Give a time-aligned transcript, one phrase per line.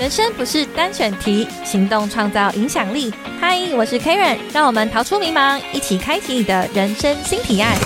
[0.00, 3.12] 人生不是单选题，行动创造影响力。
[3.38, 7.76] 嗨，我是 Karen，让我们逃出迷茫，一起开启你的人生新提案。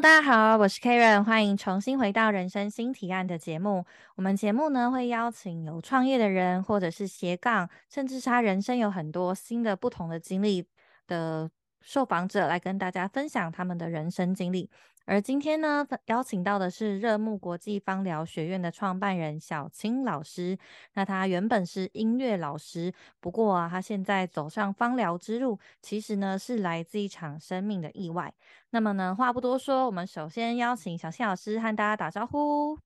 [0.00, 3.84] 大家好，我是 Karen，欢迎重新回到人生新提案的节目。
[4.14, 10.66] 我们节目呢会邀请有创业的人，或者是斜杠，甚至他人生有很多新的不同的经历
[11.06, 11.50] 的
[11.82, 14.70] 受访者，来跟大家分享他们的人生经历。
[15.10, 20.56] 而今天呢，邀请到的是热木国际芳疗学院的创办人小青老师。
[20.94, 28.32] 那他原本是音乐老师，不过啊，他现在走上芳疗之路，其实呢是来自一场生命的意外。
[28.70, 32.78] 那么呢，话不多说，我们首先邀请小青老师和大家打招呼。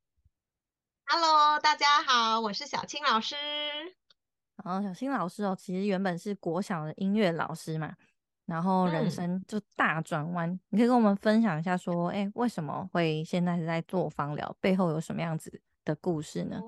[1.04, 3.36] Hello，大家好，我是小青老师。
[4.64, 7.94] 然后小青老师哦，其实原本是国小的音乐老师嘛。
[8.46, 14.56] 然后人生就大转弯，你可以跟我们分享一下，说，哎，为什么会现在是在做芳疗？
[14.60, 16.60] 背后有什么样子的故事呢？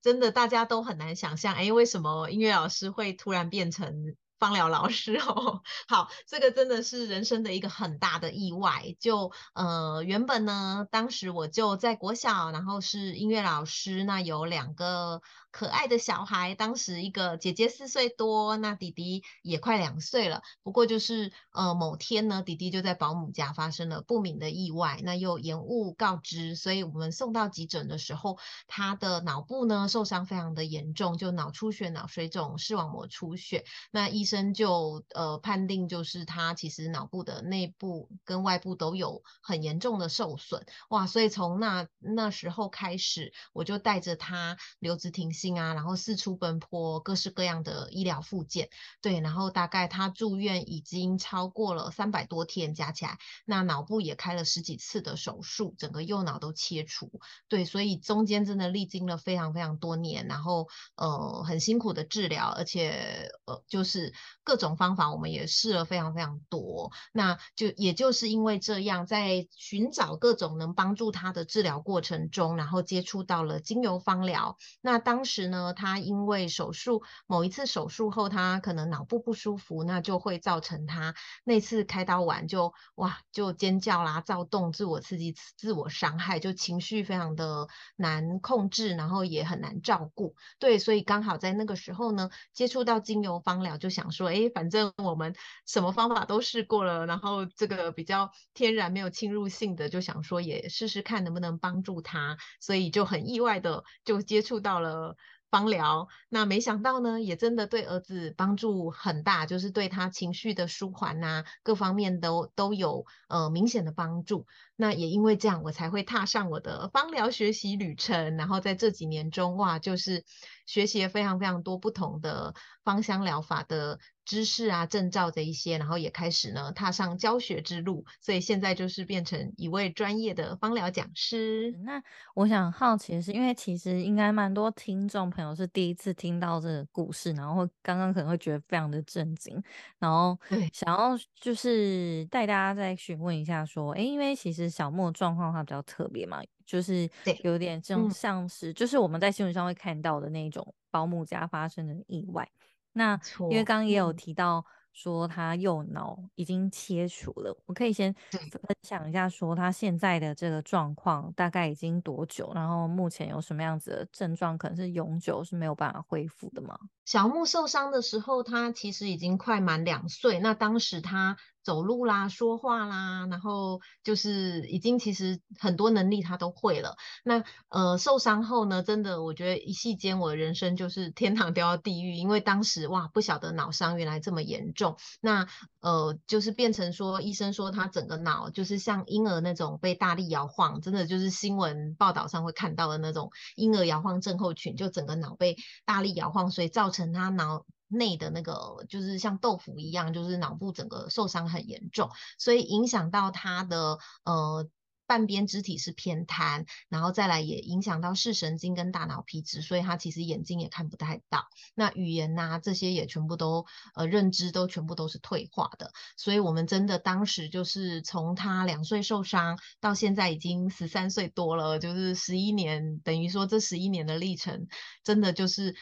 [0.00, 4.16] 真的，大家都很难想象，哎，为什么音乐老师会突然变成？
[4.38, 8.94] 芳疗老师哦， 好，这个真的是人生的一个很大的意外。
[9.00, 20.42] 就呃，原本呢，当时我就在国小，然后是音乐老师，那有两个可爱的小孩，当时一个姐姐四岁多，那弟弟也快两岁了。
[20.62, 48.68] 不过就是呃，某天呢，弟弟就在保姆家发生了不明的意外，那又延误告知，所以我们送到急诊的时候，他的脑部呢受伤非常的严重，就脑出血、脑水肿、视网膜出血，那医生就呃判定就是他其实脑部的内部跟外部都有很严重的受损哇，所以从那那时候开始，我就带着他留职停薪啊，然后四处奔波，各式各样的医疗附件，
[49.00, 57.10] 对，然后大概他住院已经超过了三百多天加起来，那脑部也开了十几次的手术，整个右脑都切除，
[57.48, 64.12] 对，所以中间真的历经了非常非常多年，然后呃很辛苦的治疗，而且呃就是。
[64.44, 74.56] 各种方法我们也试了非常非常多，那就也就是因为这样，在寻找各种能帮助他的治疗过程中，然后接触到了精油芳疗。
[74.80, 81.14] 那当时呢，他因为手术某一次手术后，他可能脑部不舒服，那就会造成他
[81.44, 90.34] 那次开刀完就哇就尖叫啦、躁动、自我刺激、自我伤害，就情绪非常的难控制，然后也很难照顾。
[90.58, 94.48] 对，所以刚好在那个时候呢，接触到精油芳疗，就想说，哎。
[94.54, 95.34] 反正我们
[95.66, 105.14] 什么方法都试过了，然后这个比较天然、没有侵入性的，就想说也试试看能不能帮助他，所以就很意外的就接触到了
[105.50, 106.08] 芳疗。
[106.28, 114.46] 那没想到呢，也真的对儿子帮助很大，就是对他情绪的舒缓呐，各方面都都有呃明显的帮助。
[114.80, 118.36] 那也因为这样，我才会踏上我的芳疗学习旅程。
[118.36, 120.24] 然后在这几年中，哇，就是
[120.66, 123.98] 学习了非常非常多不同的芳香疗法的。
[124.28, 131.74] 知识啊，证照这一些，然后也开始呢踏上教学之路，所以现在就是变成一位专业的芳疗讲师。
[131.82, 132.02] 那
[132.34, 139.58] 我想好奇的是，因为其实应该蛮多听众朋友是第一次听到这个故事，然后刚刚可能会觉得非常的震惊，
[139.98, 140.38] 然后
[140.74, 147.08] 想要就是带大家再询问一下，说，哎，因为其实小莫状况它比较特别嘛，就是
[147.42, 152.48] 有点这种像是，就是我们在新闻上会看到的那种保姆家发生的意外。
[152.92, 153.18] 那
[153.50, 158.42] 因为刚刚也有提到说他右脑已经切除了，我可以先分
[158.82, 166.76] 享一下说他现在的这个状况大概已经多久，然后目前有什么样子的症状，可能是永久是没有办法恢复的吗？
[167.04, 171.36] 小木受伤的时候，他其实已经快满两岁，那当时他。
[171.68, 176.96] 走路啦，说话啦，然后就是已经其实很多能力他都会了。
[177.24, 184.96] 那呃受伤后呢，真的我觉得一夕间我的人生就是天堂掉到地狱，因为当时哇不晓得脑伤原来这么严重。
[185.20, 185.46] 那
[185.80, 195.54] 呃就是变成说医生说他整个脑就是像婴儿那种被大力摇晃，真的就是新闻报道上会看到的那种婴儿摇晃症候群，就整个脑被
[195.84, 197.66] 大力摇晃，所以造成他脑。
[197.88, 204.68] 内的那个就是像豆腐一样，就是脑部整个受伤很严重，所以影响到他的呃
[205.06, 213.64] 半边肢体是偏瘫，然后再来也影响到视神经跟大脑皮质，所以他其实眼睛也看不太到，那语言呐这些也全部都
[213.94, 224.68] 呃认知都全部都是退化的，所以我们真的当时就是从他两岁受伤到现在已经十三岁多了，就是十一年，等于说这十一年的历程，
[225.02, 225.74] 真的就是。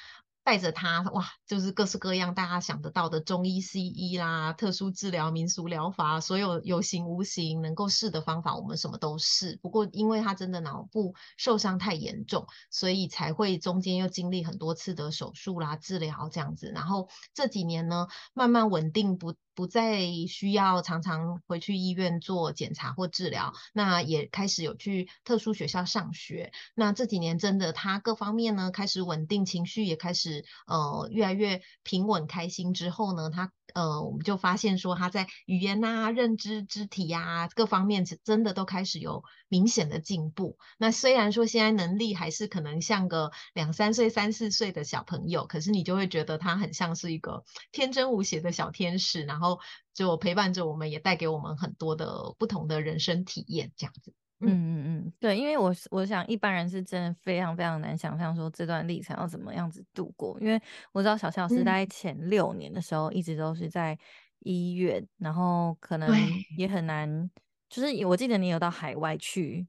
[0.46, 9.58] 带着他哇，就是各式各样大家想得到的中医、西医啦、特殊治疗、民俗疗法，所有有形无形能够试的方法，我们什么都试。
[9.60, 16.70] 不过因为他真的脑部受伤太严重，所以才会中间又经历很多次的手术啦、治疗这样子。
[16.72, 19.34] 然后这几年呢，慢慢稳定不。
[19.56, 26.52] 不再需要常常回去医院做检查或治疗，那也开始有去特殊学校上学。
[26.74, 33.50] 那这几年真的他各方面呢开始稳定，情绪也开始呃越来越平稳开心之后呢，他。
[33.74, 40.56] 呃，我们就发现说他在语言啊、认知、肢体呀各方面，真的都开始有明显的进步。
[40.78, 49.45] 那虽然说现在能力还是可能像个两三岁、三四岁的小朋友，可是你就会觉得他很像是一个天真无邪的小天使，然后
[49.92, 54.12] 就陪伴着我们，也带给我们很多的不同的人生体验，这样子。
[54.40, 54.48] 嗯。
[54.50, 60.60] 嗯嗯，对，因为我我想一般人是真的非常非常难想象说这段历程要怎么样子度过，因为
[60.92, 63.98] 我知道小小师大概前六年的时候一直都是在
[64.40, 66.08] 医院，然后可能
[66.56, 67.30] 也很难，
[67.68, 69.66] 就是我记得你有到海外去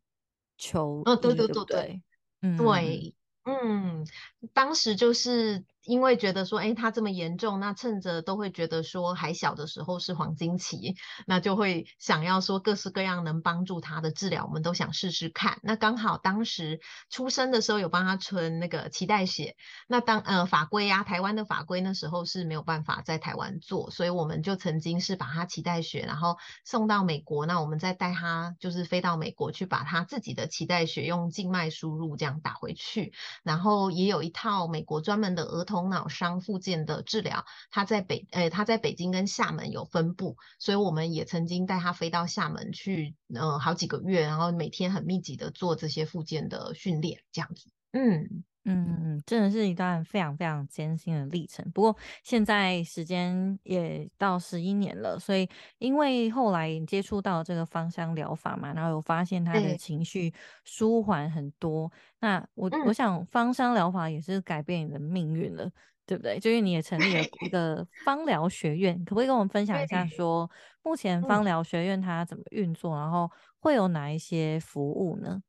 [0.57, 2.01] 求哦，对对对对，
[2.41, 3.15] 嗯，对，
[3.45, 4.05] 嗯，
[4.53, 5.63] 当时就是。
[5.87, 10.95] 因为觉得说，哎，他这么严重，那趁着都会觉得说还小的时候是黄金期，
[11.25, 15.59] 那就会想要说各式各样能帮助他的治疗，我们都想试试看。
[15.63, 19.55] 那刚好当时出生的时候有帮他存那个脐带血，
[19.87, 26.35] 那当呃法规啊，台湾的法规那时候是没有办法在台湾做，所以我们就曾经是把他脐带血，然后
[26.65, 33.13] 送到美国，那我们再带他就是飞到美国去把他自己的脐带血用静脉输入这样打回去，
[33.43, 35.76] 然后也有一套美国专门的儿童。
[35.83, 48.43] 脑伤附件的治疗，他在北，诶，他在北京跟厦门有分布，所以我们也曾经带他飞到厦门去，嗯，好几个月，然后每天很密集的做这些附件的训练，这样子，嗯。
[48.69, 51.63] 嗯嗯，真的是一段非常非常艰辛的历程。
[51.71, 60.33] 不过现在时间也到十一年了，所以因为后来接触到这个芳香疗法嘛，然后有发现他的情绪
[60.65, 61.89] 舒缓很多。
[62.19, 65.71] 那我我想芳香疗法也是改变你的命运了，
[66.05, 66.37] 对不对？
[66.39, 70.49] 就因为你也成立了 一个芳疗学院，可不可以跟我们分享一下，说
[70.83, 73.29] 目前芳疗学院它怎么运作，然后
[73.59, 75.41] 会有哪一些服务呢？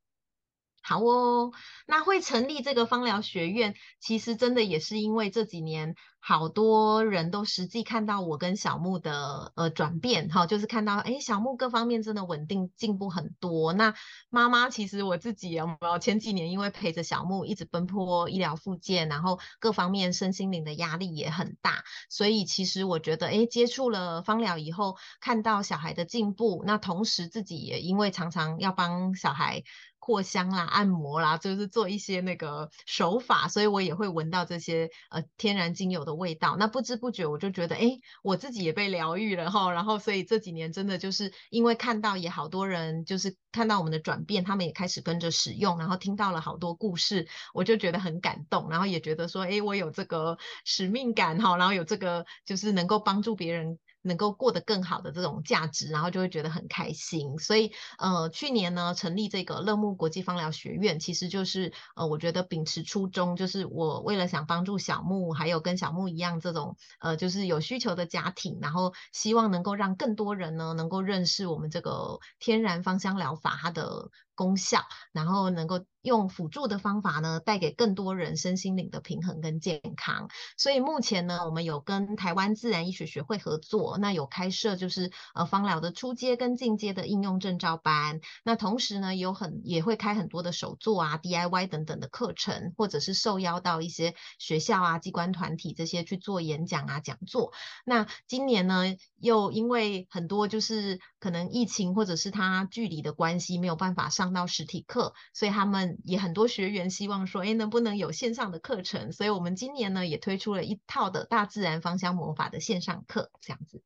[0.89, 1.51] 好哦，
[1.85, 13.71] 那会成立这个芳疗学院，其实真的也是因为这几年好多人都实际看到我跟小木的呃转变哈，就是看到哎小木各方面真的稳定进步很多。
[13.73, 13.93] 那
[14.31, 29.61] 妈妈其实我自己有没有前几年因为陪着小木一直奔波医疗复健，然后各方面身心灵的压力也很大，所以其实我觉得哎接触了芳疗以后，看到小孩的进步，那同时自己也因为常常要帮小孩。
[30.09, 36.57] 扩香啦、按摩啦，就是做一些那个手法，所以我也会闻到这些呃天然精油的味道。
[36.57, 39.71] 那不知不觉我就觉得，哎，我自己也被疗愈了哈。
[39.71, 53.77] 然后，所以这几年真的就是因为看到也好多人就是看到我们的转变，他们也开始跟着使用，然后听到了好多故事，我就觉得很感动，然后也觉得说，哎，我有这个使命感哈，然后有这个就是能够帮助别人。
[54.01, 57.37] 能够过得更好的这种价值，然后就会觉得很开心。
[57.37, 74.09] 所以，呃，去年呢，成立这个乐木国际芳疗学院，其实就是，呃，我觉得秉持初衷，就是我为了想帮助小木，还有跟小木一样这种，呃，就是有需求的家庭，然后希望能够让更多人呢，能够认识我们这个天然芳香疗法它的。
[74.39, 74.79] 功效，
[75.11, 80.29] 然后能够用辅助的方法呢，带给更多人身心灵的平衡跟健康。
[80.57, 88.21] 所以目前呢，我们有跟台湾自然医学学会合作，那有开设就是呃芳疗的初阶跟进阶的应用证照班。
[88.45, 97.51] 那同时呢，有很也会开很多的手作啊、DIY 等等的课程，或者是受邀到一些学校啊、机关团体这些去做演讲啊、讲座。
[97.83, 104.29] 那今年呢，又因为很多就是可能疫情或者是它距离的关系，没有办法上。
[104.29, 109.11] 到实体课，所以他们也很多学员希望说，哎，能不能有线上的课程？
[109.11, 113.81] 所以我们今年呢也推出了一套的大自然芳香魔法的线上课，这样子。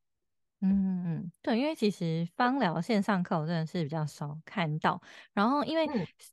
[0.60, 5.00] 嗯嗯，对，因为其实芳疗线上课我真的是比较少看到。
[5.32, 5.86] 然后因为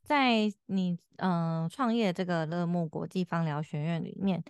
[0.04, 4.44] 在你嗯创业这个乐木国际芳疗学院里面。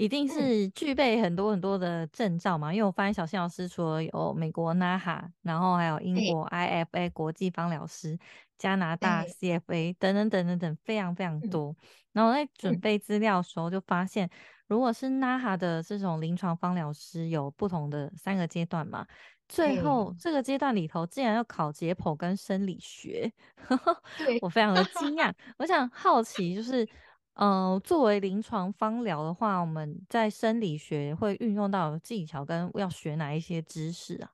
[0.00, 2.72] 一定是具备很多很多的证照嘛？
[2.72, 8.16] 因为我发现小新老师除了有美国 NAHA，然后还有英国 IFA 国际芳疗师、
[8.58, 11.74] 加拿大 CFA 等等等等等，非常非常多。
[12.12, 14.28] 然后在准备资料的时候，就发现，
[14.66, 19.06] 如果是 NAHA 的这种临床方疗师，有不同的三个阶段嘛。
[19.48, 23.32] 最后这个阶段里头，竟然要考解剖跟生理学，
[24.42, 25.32] 我非常的惊讶。
[25.56, 26.86] 我想好奇就是。
[27.34, 34.28] 呃，作为临床方疗的话，我们在生理学会运用到技巧跟要学哪一些知识啊？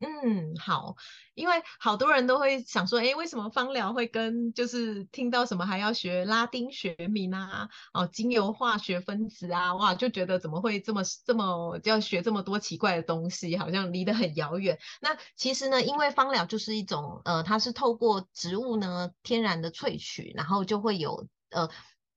[0.00, 0.94] 嗯，好，
[1.34, 14.78] 因为好多人都会想说，哎，为什么芳疗会跟就是听到什么还要学拉丁学名啊，哦，精油化学分子啊，哇，就觉得怎么会这么这么要学这么多奇怪的东西，好像离得很遥远。
[15.00, 21.68] 那其实呢，因为芳疗就是一种呃，它是透过植物呢天然的萃取，然后就会有呃。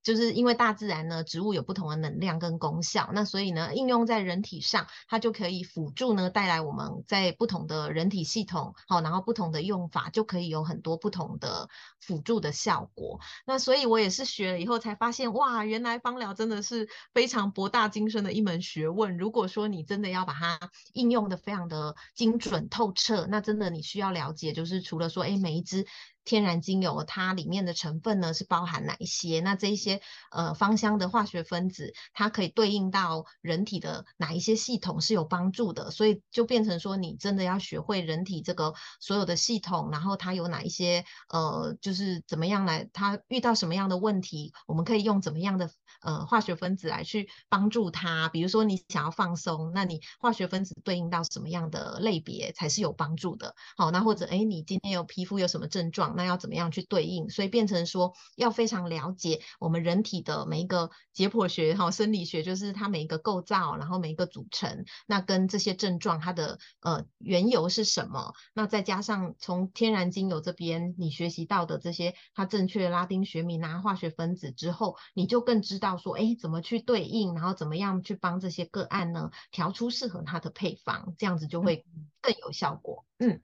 [0.04, 13.20] 就是因为大自然呢，植物有不同的能量跟功效，那所以呢，应用在人体上，它就可以辅助呢，带来我们在不同的人体系统，好，然后不同的用法就可以有很多不同的辅助的效果。
[13.46, 19.18] 那所以我也是学了以后才发现，哇，原来芳疗真的是非常博大精深的一门学问。
[19.18, 20.60] 如果说你真的要把它
[20.94, 25.86] 应用的非常的精准透彻，那真的你需要了解，就是除了说，哎，每一支。
[26.24, 29.40] 天然精油它里面的成分呢是包含哪一些？
[29.40, 30.02] 那这一些
[30.32, 35.92] 呃芳香的化学分子，它可以对应到人体的哪一些系统是有帮助的？
[35.92, 45.70] 所以就变成说，你真的要学会人体这个所有的系统，然后它有哪一些呃，就是怎么样来，它遇到什么样的问题，我们可以用怎么样的
[46.02, 48.30] 呃化学分子来去帮助它？
[48.30, 53.56] 比如说你想要放松，那你化学分子对应到什么样的类别才是有帮助的？
[53.78, 56.16] 好，那或者哎，你今天有皮肤有什么症状？
[56.16, 57.30] 那要怎么样去对应？
[57.30, 68.34] 所以变成说要非常了解我们人体的每一个解剖学哈，生理学就是它每一个构造，然后每一个组成，那跟这些症状它的呃缘由是什么？
[68.54, 81.86] 那再加上从天然精油这边你学习到的这些它正确的拉丁学名啊、化学分子之后，你就更知道说，哎，怎么去对应，然后怎么样去帮这些个案呢调出适合他的配方，这样子就会
[82.22, 83.06] 更有效果。
[83.20, 83.42] 嗯。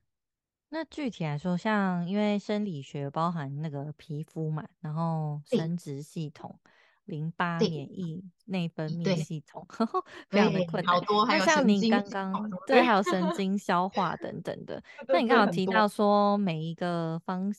[0.69, 6.59] 那具体来说，像因为生理学包含那个皮肤嘛，然后生殖系统、
[7.05, 9.65] 淋巴、免疫、内分泌系统，
[10.27, 10.93] 非常的困难。
[10.93, 14.83] 好多，那像你刚刚对，还有神经、消 化等等的。
[15.07, 17.49] 那你刚刚提到说，每一个芳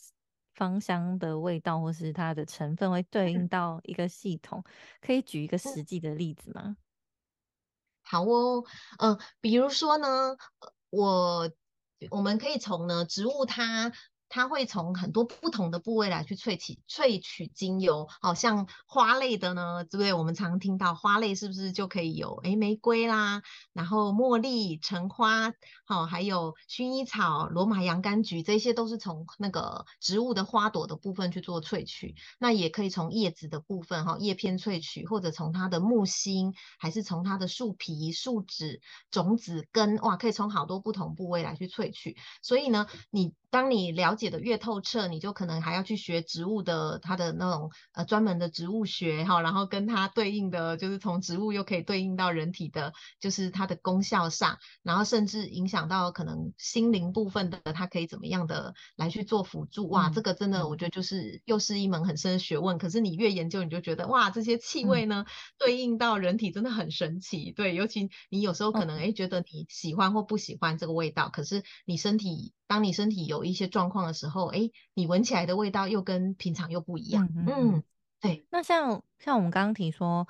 [0.58, 4.62] 芳香的味道或是它的成分会对应到一个系统，
[5.00, 6.76] 可以举一个实际的例子吗？
[8.02, 8.64] 好哦，
[8.98, 10.36] 嗯，比如说呢，
[10.90, 11.50] 我。
[12.10, 13.92] 我们可以从呢植物它。
[14.28, 20.12] 它会从很多不同的部位来去萃取萃取精油，好像花类的呢，对不对？
[20.12, 23.42] 我们常听到花类是不是就可以有诶玫瑰啦，
[23.72, 25.52] 然后茉莉、橙花，
[25.84, 32.14] 好，还有薰衣草、罗马洋甘菊，这些都是从那个植物的花朵的部分去做萃取。
[32.38, 38.80] 那也可以从叶子的部分，哈，叶片萃取，或者从它的木心，还是从它的树皮、树脂、
[39.10, 42.16] 种子、根，哇，可以从好多不同部位来去萃取。
[42.42, 43.32] 所以呢，你。
[43.50, 60.10] 当你了解的越透彻，你就可能还要去学植物的它的那种呃专门的植物学哈，然后跟它对应的就是从植物又可以对应到人体的，就是它的功效上，然后甚至影响到可能心灵部分的，它可以怎么样的来去做辅助哇？
[60.10, 62.76] 这个真的我觉得就是又是一门很深的学问。
[62.76, 65.24] 可是你越研究，你就觉得哇，这些气味呢
[65.58, 67.50] 对应到人体真的很神奇。
[67.52, 72.52] 对，尤其你有时候可能哎觉得你喜欢或不喜欢这个味道，可是你身体。
[72.68, 77.28] 当你身体有一些状况的时候，哎，你闻起来的味道又跟平常又不一样。
[77.46, 77.82] 嗯，
[78.20, 78.46] 对。
[78.50, 80.26] 那像像我们刚刚提说，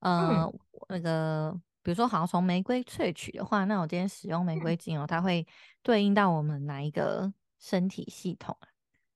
[0.00, 0.52] 呃，
[0.88, 5.46] 那个比如说，好像从玫瑰萃取的话，那我今天使用玫瑰精油，它会
[5.82, 8.68] 对应到我们哪一个身体系统啊？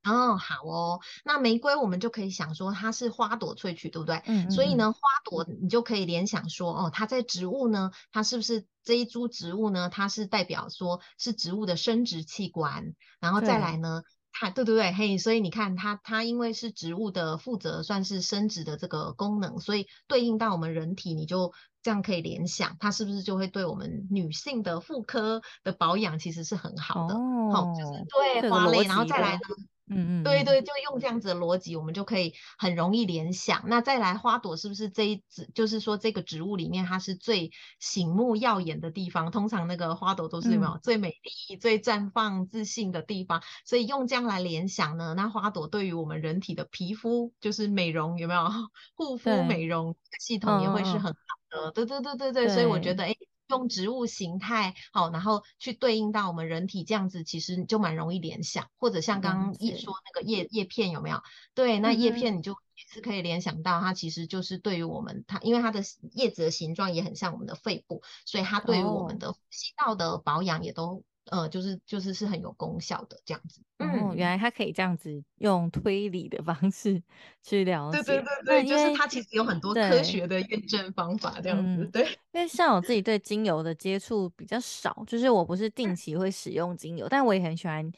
[0.09, 1.01] 哦，好哦。
[1.25, 4.23] 那玫瑰我们就可以想说它是花朵萃取，对不对？
[4.27, 4.51] 嗯。
[4.51, 9.89] 所以呢，花朵你就可以联想说，哦，它在植物呢，它是不是这一株植物呢？
[9.89, 27.15] 它是代表说是植物的生殖器官，然后再来呢，它对对对，嘿，所以你看它它因为是植物的负责算是生殖的这个功能，所以对应到我们人体，你就这样可以联想，它是不是就会对我们女性的妇科的保养其实是很好的？
[27.15, 28.07] 哦，好，就是
[28.41, 29.41] 对花类，然后再来呢？
[29.91, 33.65] 嗯嗯，对对，就用这样子的逻辑，我们就可以很容易联想。
[33.67, 39.31] 那再来，花朵是不是这一植，就是说这个植物里面它是最醒目耀眼的地方？
[39.31, 41.11] 通常那个花朵都是有没有最美
[41.49, 43.43] 丽、最绽放自信的地方？
[43.65, 48.49] 所以用这样来联想呢，那花朵对于我们人体的皮肤就是美容有没有
[48.95, 51.17] 护肤美容系统也会是很好
[51.51, 51.71] 的。
[51.73, 53.15] 对对对对对，所以我觉得哎。
[53.49, 58.69] 用植物形态好，然后去对应到我们人体这样子，其实就蛮容易联想。
[58.79, 61.21] 或者像刚刚一说那个叶叶片有没有？
[61.55, 73.61] 对，那叶片你就也是可以联想到，它其实就是对于我们它，因为它的叶子的形状也很像我们的肺部，所以它对于我们的呼吸道的保养也都呃，就是就是是很有功效的这样子。
[73.79, 77.01] 嗯，原来它可以这样子用推理的方式
[77.43, 78.03] 去了解。
[78.03, 81.89] 对对对对，就是它其实有很多科学的验证方法这样子。
[81.93, 87.91] 对，因为像我自己对精油的接触比较少，就是我不是定期会使用精油，但我也很喜欢。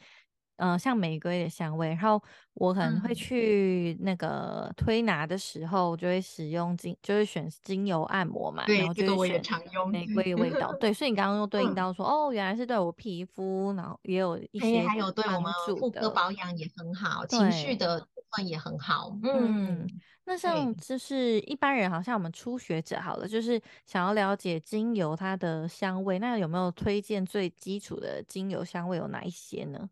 [0.61, 2.21] 嗯，像玫瑰的香味，然后
[2.53, 9.41] 我可能会去那个推拿的时候，就会使用精，就是选精油按摩嘛，然后就会选
[9.91, 10.71] 玫 瑰味道。
[10.79, 19.17] 对，所以你刚刚又对应到说，哦，原来是对我皮肤，然后也有一些还有对我们妇科保养也很好，情绪的部分也很好。
[19.23, 19.89] 嗯，
[20.25, 29.89] 那像就是一般人，好像我们初学者好了，就是想要了解精油它的香味，那有没有推荐最基础的精油香味有哪一些呢？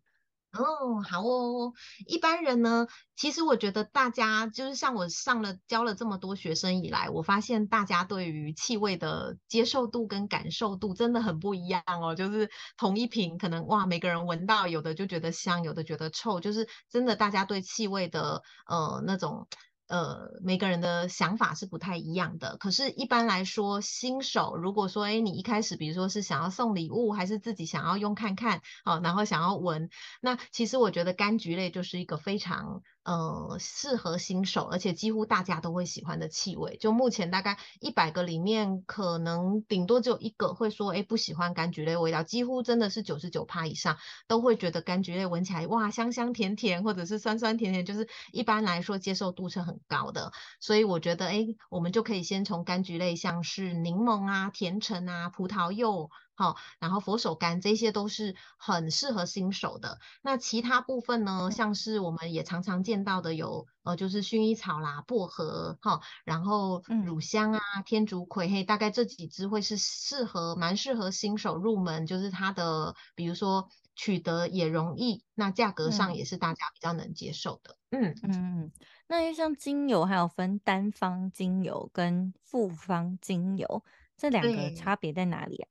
[0.53, 1.73] 哦，好哦。
[2.07, 12.15] 一般人呢，其实我觉得大家就是像我上了教了这么多学生以来，我发现大家对于气味的接受度跟感受度真的很不一样哦。
[12.15, 19.47] 就是同一瓶，可能哇，每个人闻到有的就觉得香，有的觉得臭，就是真的大家对气味的呃那种。
[19.89, 22.58] 呃，每个人的想法是不太一样的。
[22.58, 29.89] 可是，一般来说，新手如果说，哎，你一开始，比如说是想要送礼物，还是自己想要用看看，好，然后想要闻，
[30.22, 32.84] 那其实我觉得柑橘类就是一个非常。
[33.03, 36.77] 呃，适合新手，而且几乎大家都会喜欢的气味。
[36.77, 42.21] 就目前大概一百个里面，可能顶多只有一个会说，哎，不喜欢柑橘类味道。
[42.21, 50.31] 几乎真的是九十九趴以上都会觉得柑橘类闻起来，哇，香香甜甜，或者是酸酸甜甜，就是一般来说接受度是很高的。
[50.59, 56.11] 所以我觉得，哎，我们就可以先从柑橘类，像是柠檬啊、甜橙啊、葡萄柚。
[56.39, 60.00] 好，然后佛手柑这些都是很适合新手的。
[60.22, 77.75] 那其他部分呢，像是我们也常常见到的有，呃，就是薰衣草啦、薄荷，哈，然后乳香啊、天竺葵，嘿，大概这几支会是适合，蛮适合新手入门，就是它的，比如说取得也容易，那价格上也是大家比较能接受的。
[77.89, 78.72] 嗯嗯嗯，
[79.08, 83.84] 那像精油还有分单方精油跟复方精油，
[84.15, 85.67] 这两个差别在哪里啊？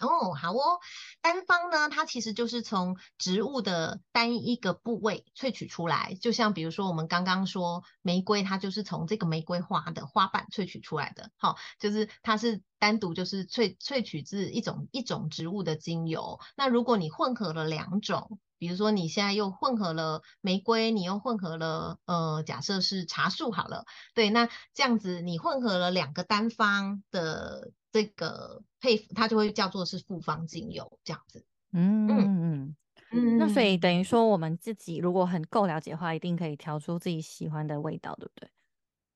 [0.00, 0.80] 哦，好哦，
[1.20, 16.40] 单方呢，它其实就是从植物的单一个部位萃取出来，就像比如说我们刚刚说玫瑰，它就是从这个玫瑰花的花瓣萃取出来的，好，就是它是单独就是萃萃取自一种一种植物的精油。
[16.56, 27.70] 那如果你混合了两种，比如说你现在又混合了玫瑰，你又混合了呃，假设是茶树好了，对，那这样子你混合了两个单方的。
[27.94, 32.76] 这个配它就会叫做是复方精油这样子，嗯嗯嗯
[33.12, 38.48] 嗯，那所以等于说我们自己如果很够了解的话，一定可以调出自己喜欢的味道，对不对？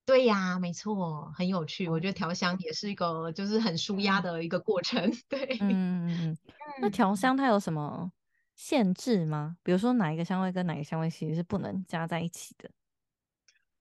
[0.06, 1.88] 对呀，没错，很有趣。
[1.88, 5.10] 我觉得调香也是一个就是很舒压的一个过程。
[5.28, 6.38] 对，嗯嗯嗯。
[6.80, 8.12] 那调香它有什么
[8.54, 9.58] 限制吗？
[9.64, 12.70] 比如说哪一个香味跟哪个香味其实是不能加在一起的？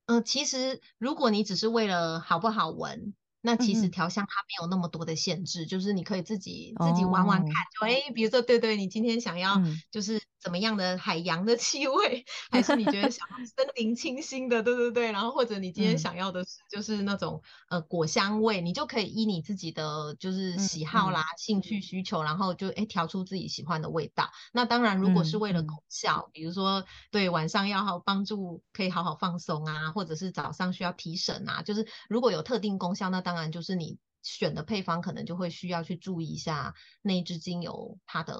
[0.07, 3.13] 嗯，其实如果你只是为了好不好闻。
[3.47, 7.53] 那其实调香它没有那么多的限制，就是你可以自己自己玩玩看。
[7.79, 15.11] 就哎，比如说，对对，你今天想要就是怎么样的海洋的气味，还是你觉得想要森林清新的，对对对。
[15.13, 24.29] 然后或者你今天想要的是就是那种呃果香味，你就可以依你自己的就是喜好啦、兴趣需求，然后就哎调出自己喜欢的味道。
[24.51, 38.35] 那当然，如果是为了功效，比如说对晚上要好帮助可以好好放松啊，或者是早上需要提神啊，就是如果有特定功效，那当然就是你选的配方可能就会需要去注意一下那支精油它的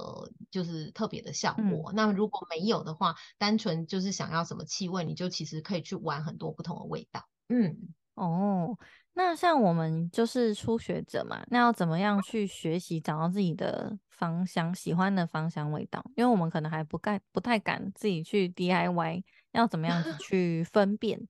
[0.52, 1.94] 就是特别的效果。
[1.94, 7.24] 那如果没有的话，单纯就是想要什么气味，你就其实可以去玩很多不同的味道。
[7.50, 7.78] 嗯，
[8.16, 8.78] 哦，
[9.14, 16.04] 那像我们就是初学者嘛，那要怎么样去学习找到自己的芳香喜欢的芳香味道？
[16.18, 21.26] 因为我们可能还不敢不太敢自己去 DIY，要怎么样子 去分辨？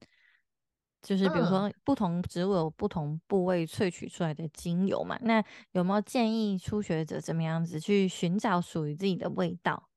[1.01, 9.89] 就是比如说，不同植物有不同部位萃取出来的精油嘛，那有没有建议初学者怎么样子去寻找属于自己的味道？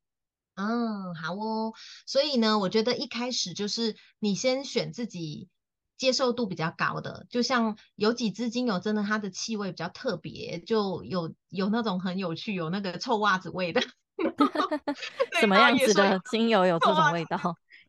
[0.56, 1.72] 嗯，好哦。
[2.06, 5.48] 所以呢，我觉得一开始就是你先选自己
[5.96, 13.80] 接受度比较高的，就像有几支精油真的它的气味比较特别，就有有那种很有趣，有那个臭袜子味的。
[15.40, 17.38] 什么样子的精油有这种味道？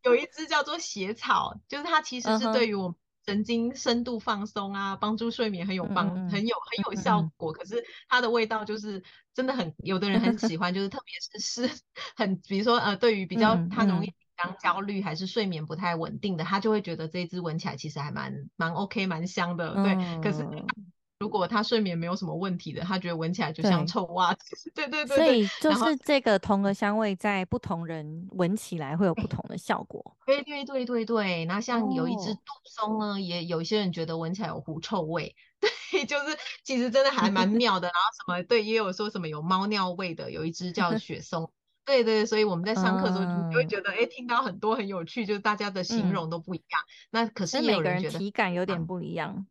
[0.04, 2.96] 有一支叫做血草，就是它其实是对于我。
[3.28, 7.54] 神经深度放松啊，帮助睡眠很有帮，很有很有效果。
[7.54, 9.04] 可是它的味道就是
[9.36, 11.82] 真的很，有的人很喜欢，就是特别是是
[12.16, 19.76] 很，比如说呃，对于比较他容易紧张、焦虑还是睡眠不太稳定的，他就会觉得这一支闻起来其实还蛮蛮 OK，蛮香的。
[19.76, 20.44] 对，可是
[21.22, 24.72] 如果他睡眠没有什么问题的，他觉得闻起来就像臭袜子。
[24.74, 30.18] 对对对，所以就是这个同个香味在不同人闻起来会有不同的效果。
[30.26, 35.36] 对对对对对，那像有一只杜松呢，也有一些人觉得闻起来有狐臭味。
[35.92, 37.86] 对，就是其实真的还蛮妙的。
[37.86, 41.52] 然后什么对，也有说什么有猫尿味的，有一只叫 雪松。
[41.86, 46.82] 对对，所以我们在上课的时候就会觉得，哎，听到很多很有趣，就是大家的形容都不一样。
[47.12, 49.46] 那可是每个人体感有点不一样。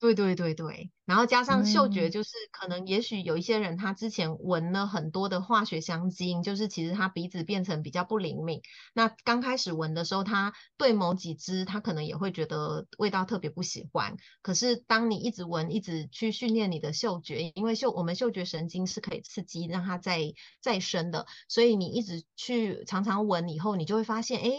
[0.00, 8.60] 对对对对，然后加上嗅觉，就是可能也许有一些人他之前闻了很多的化学香精，就是其实他鼻子变成比较不灵敏。
[8.92, 14.16] 那刚开始闻的时候，他对某几支他可能也会觉得味道特别不喜欢。
[14.42, 24.50] 可是当你一直闻，一直去训练你的嗅觉，因为嗅我们嗅觉神经是可以刺激让它再再生的，所以你一直去常常闻以后，你就会发现，哎，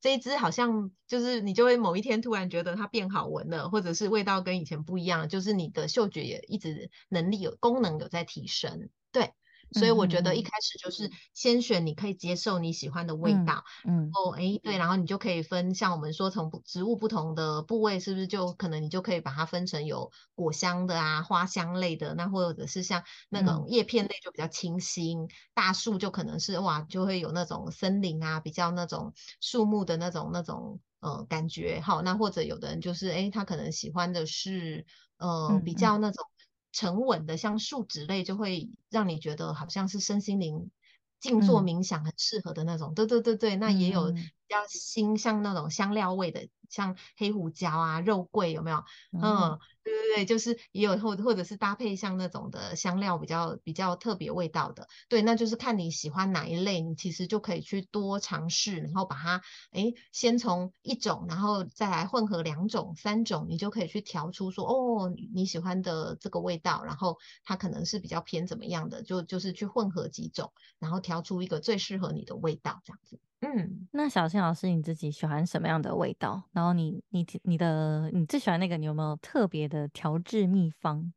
[0.00, 4.78] 这一支好像就是你就会某一天突然觉得它变好闻了，或者是味道跟以前。
[4.78, 9.32] 不一样，就是你的嗅觉也一直能力有功能有在提升，对。
[9.72, 10.50] 所以我觉得一开。
[10.62, 34.86] 始就是先选你可以接受你喜欢的味道，嗯，哦，哎，对，然后你就可以分，像我们说从植物不同的部位，是不是就可能你就可以把它分成有果香的啊、花香类的，那或者是像那种叶片类就比较清新，大树就可能是哇，就会有那种森林啊，比较那种树木的那种那种呃感觉，好，那或者有的人就是哎，他可能喜欢的是
[35.18, 36.24] 呃比较那种。
[36.70, 40.70] 沉稳的，像树脂类，就会让你觉得好像是身心灵
[41.18, 42.92] 静坐冥想很适合的那种。
[42.92, 46.48] 对对对对，那也有比较新，像那种香料味的。
[46.70, 48.84] 像黑胡椒啊、肉桂有没有？
[49.22, 73.18] 嗯，对对对，就是也有或或者是搭配像那种的香料比较比较特别味道的，对，那就是看你喜欢哪一类，你其实就可以去多尝试，然后把它，哎，先从一种，然后再来混合两种、三种，你就可以去调出说，哦，你喜欢的这个味道，然后它可能是比较偏怎么样的，就就是去混合几种，然后调出一个最适合你的味道，这样子。
[73.40, 76.42] 嗯，那小新老师你自己喜欢什么样的味道？
[76.52, 81.12] 然后你你你的你最喜欢那个，你有没有特别的调制秘方？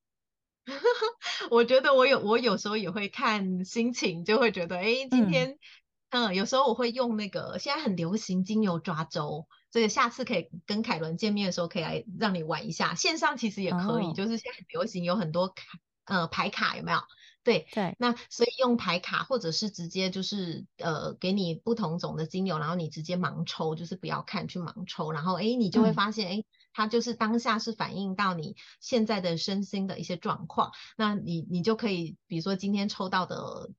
[1.49, 5.57] 我觉得我有，我有时候也会看心情，就会觉得，哎，今天，
[6.11, 15.63] 嗯，有时候我会用那个现在很流行精油抓周，这个下次可以跟凯伦见面的时候可以来让你玩一下，线上其实也可以，就是现在很流行有很多卡，
[16.05, 16.99] 呃，牌卡有没有？
[17.43, 33.69] 对对，那所以用牌卡或者是直接就是呃给你不同种的精油，然后你直接盲抽，就是不要看去盲抽，然后哎你就会发现哎它就是当下是反映到你现在的身心的一些状况，那你你就可以比如说今天抽到的。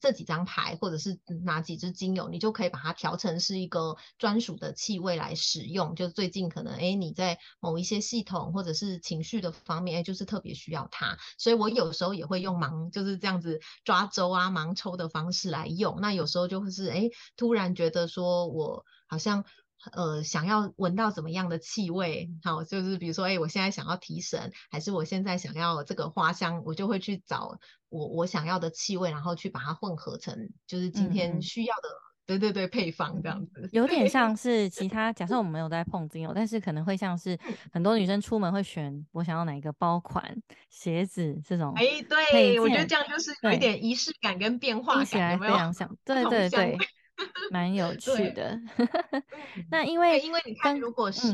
[0.00, 5.94] 这几张牌，或者是哪几支精油，你就可以把它调成是一个专属的气味来使用。
[5.94, 11.18] 就最近可能，哎，你在某一些系统或者是情绪的方面，哎，就是特别需要它。
[11.38, 15.98] 所以我有时候也会用盲，就是这样子抓周啊、盲抽的方式来用。
[16.00, 19.44] 那有时候就会是，哎，突然觉得说我好像。
[19.92, 22.28] 呃，想要闻到怎么样的气味？
[22.42, 31.88] 好，就是比如说，哎，我现在想要提神，还是我现在想要这个花香，我就会去找我我想要的气味，然后去把它混合成就是今天需要的，
[32.26, 33.68] 对对对，配方这样子。
[33.72, 37.38] 有点 像是其他，假设我们没有在碰精油，但是可能会像是
[37.72, 40.36] 很多女生出门会选我想要哪一个包款
[40.68, 41.72] 鞋子这种。
[41.76, 45.56] 哎，对，我觉得这样就是有一点仪式感跟变化感，有没有？
[46.04, 46.76] 对 对对。
[47.50, 48.60] 蛮有趣的，
[49.70, 51.26] 那因为因为你看，如果是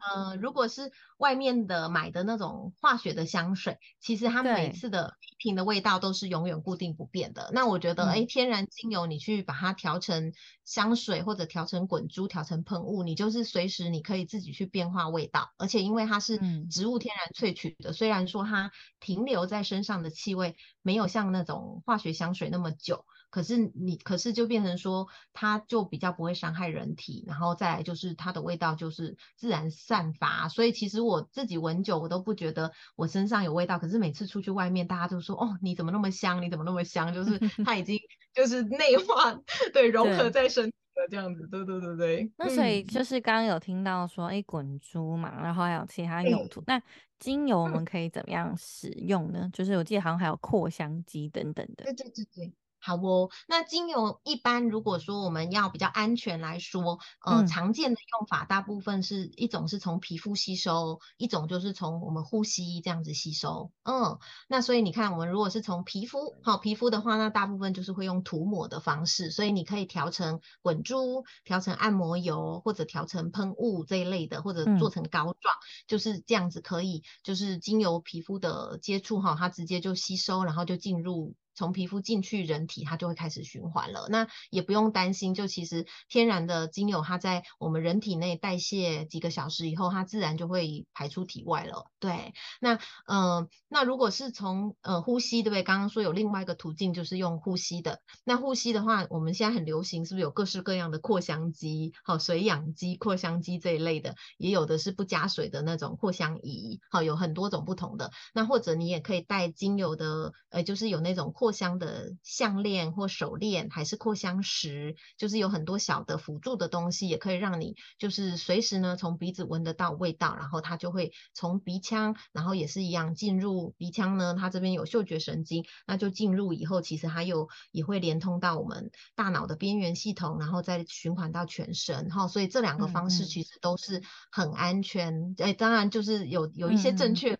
[0.00, 7.50] 呃，如果是外面的买的那种化学的香水，其实它每次的瓶的味道都是永远固定不变的。
[7.52, 10.32] 那我觉得，哎，天然精油你去把它调成
[10.64, 15.50] 香水或者调成滚珠、调成喷雾，你就是随时你可以自己去变化味道。
[15.58, 23.04] 而且因为它是植物天然萃取的，虽然说它停留在身上的气味没有像那种化学香水那么久。
[23.30, 33.78] 可是你，可是就变成说，它就比较不会伤害人体，然后再来就是它的味道就是自然散发，所以其实我自己闻久，我都不觉得我身上有味道。
[33.78, 36.40] 可是每次出去外面，大家都说，哦，你怎么那么香？
[36.42, 37.12] 你怎么那么香？
[37.12, 37.98] 就是 它已经
[38.34, 39.38] 就是内化，
[39.72, 42.32] 对，融合在身体了这样子，对对对对。
[42.36, 46.62] 那所以就是刚刚有听到说，哎，滚珠嘛，然后还有其他用途。
[46.66, 46.80] 那
[47.18, 49.50] 精油我们可以怎么样使用呢？
[49.52, 51.84] 就是我记得好像还有扩香机等等的。
[51.84, 52.52] 对对对对。
[52.80, 63.72] 好哦，那精油一般如果说我们要比较安全来说，呃，常见的用法大部分是一种是从皮肤吸收，一种就是从我们呼吸这样子吸收。
[63.82, 75.54] 嗯，那所以你看，我们如果是从皮肤，好皮肤的话，那大部分就是会用涂抹的方式，所以你可以调成滚珠，调成按摩油，或者调成喷雾这一类的，或者做成膏状，
[75.86, 81.34] 就是这样子可以，就是精油皮肤的接触哈，它直接就吸收，然后就进入。
[81.58, 84.06] 从皮肤进去人体，它就会开始循环了。
[84.08, 91.90] 那也不用担心，就其实天然的精油，它在我们人体内代谢几个小时以后，它自然就会排出体外了。
[91.98, 95.64] 对，那嗯，那如果是从呃呼吸，对不对？
[95.64, 98.00] 刚刚说有另外一个途径，就是用呼吸的。
[98.22, 101.92] 那呼吸的话，我们现在很流行，是不是有各式各样的扩香机？
[102.04, 106.78] 好，水氧机、扩香机这一类的，也有的是不加水的那种扩香仪。
[106.88, 108.12] 好，有很多种不同的。
[108.32, 111.47] 那或者你也可以带精油的，呃，就是有那种扩。
[111.48, 137.38] 扩香的项链或手链，还是扩香石，就是有很多小的辅助的东西，也可以让你就是随时呢从鼻子闻得到味道，然后它就会从鼻腔，然后也是一样进入鼻腔呢，它这边有嗅觉神经，那就进入以后，其实它又也会连通到我们大脑的边缘系统，然后再循环到全身，哈，所以这两个方式其实都是很安全，哎，当然就是有有一些正确的。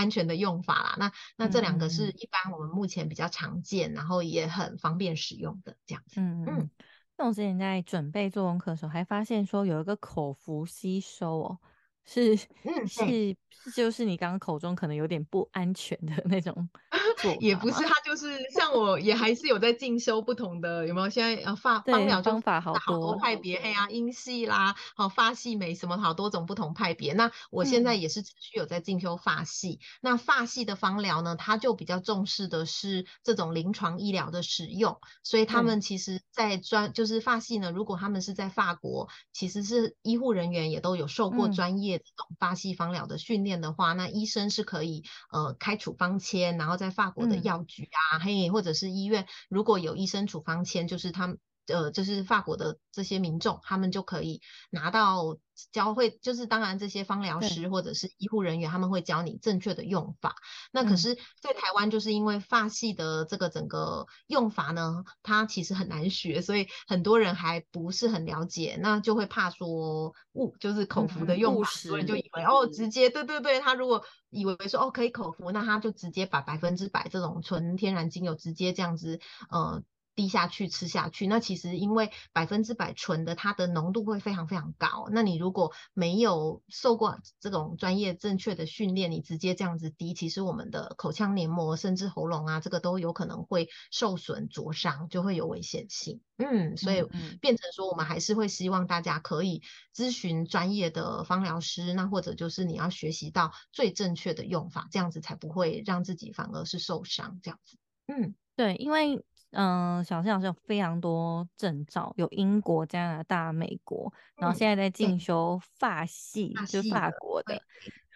[0.00, 6.20] 安全的用法啦，那那这两个是一般我们目前比较常见，然后也很方便使用的这样子。
[6.22, 6.70] 嗯嗯，
[7.18, 11.58] 那我之前在准备做功课的时候，还发现说有一个口服吸收哦，
[12.06, 12.34] 是
[12.64, 13.36] 嗯是
[13.76, 16.66] 就是你刚刚口中可能有点不安全的那种。
[17.38, 21.08] 也不是，他就是像我，也还是有在进修不同的，有没有？
[21.08, 27.12] 现在呃，发方疗方法好多派别，哎呀，英系啦，好发系美什么，好多种不同派别。
[27.12, 29.78] 那我现在也是持续有在进修发系。
[30.00, 55.38] 那发系的方疗呢，它就比较重视的是这种临床医疗的使用，所以他们其实在专就是发系呢，如果他们是在法国，其实是医护人员也都有受过专业这种发系方疗的训练的话，那医生是可以呃开处方签，然后在法国的药局啊，啊嘿，或者是医院，如果有医生处方签，就是他们，呃，就是法国的这些民众，他们就可以拿到。
[55.72, 60.36] 教会就是当然这些方疗师或者是医护人员他们会教你正确的用法。
[60.72, 79.20] 那可是，在台湾就是因为发系的这个整个用法呢，它其实很难学，所以很多人还不是很了解，那就会怕说误就是口服的用法，很多人就以为哦直接对对对，他如果以为说哦可以口服，那他就直接把百分之百这种纯天然精油直接这样子
[79.50, 79.82] 呃。
[80.20, 85.08] 滴下去吃下去，那其实因为百分之百纯的，它的浓度会非常非常高。
[85.10, 96.20] 那你如果没有受过这种专业正确的训练，你直接这样子滴，其实我们的口腔黏膜甚至喉咙啊，这个都有可能会受损灼伤，就会有危险性。
[96.36, 97.02] 嗯，所以
[97.40, 99.62] 变成说，我们还是会希望大家可以
[99.96, 107.40] 咨询专业的芳疗师，那或者就是你要学习到最正确的用法，这样子才不会让自己反而是受伤。
[107.42, 109.24] 这样子，嗯，对，因为。
[109.52, 117.60] 嗯，小谢老师有非常多证照，有英国、加拿大、美国，然后现在在进修法系，就法国的。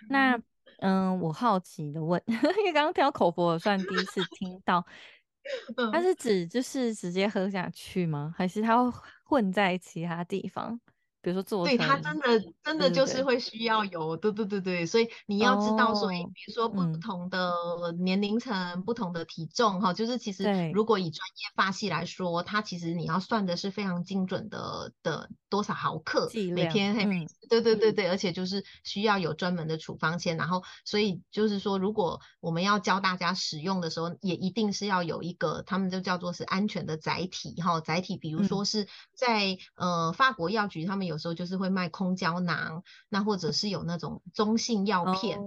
[0.08, 0.40] 那
[0.78, 4.84] 嗯，我好奇的问， 因为刚刚听到口服，我算第一次听到，
[5.92, 8.32] 它是指就是直接喝下去吗？
[8.36, 8.90] 还是它
[9.24, 10.78] 混在其他地方？
[11.24, 17.50] 比如说做，对他真的真的就是会需要有，对对对对，所以你要知道说，比如说不同的
[17.98, 26.94] 年龄层、不同的体重哈，就是其实如果以专业发系来说，它其实你要算的是非常精准的的多少毫克每天，
[27.48, 41.13] 对对对对，而且就是需要有专门的处方签，然后所以就是说，如果我们要教大家使用的时候，也一定是要有一个他们就叫做是安全的载体哈，载体比如说是在呃法国药局他们有。
[41.14, 45.38] 有时候就是会卖空胶囊，那或者是有那种中性药片，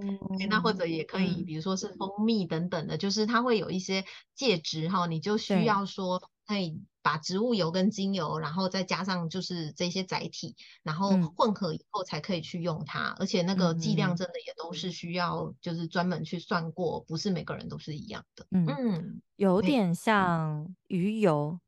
[0.50, 18.48] 那或者也可以，比如说是蜂蜜等等的，就是它会有一些介质哈，你就需要说可以把植物油跟精油，然后再加上就是这些载体，然后混合以后才可以去用它，而且那个剂量真的也都是需要就是专门去算过，不是每个人都是一样的。
[18.52, 21.60] 嗯，有点像鱼油，